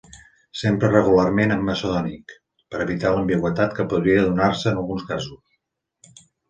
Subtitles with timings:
[0.61, 2.35] S'empra regularment en macedònic
[2.75, 6.23] per evitar l'ambigüitat que podria donar-se en alguns casos.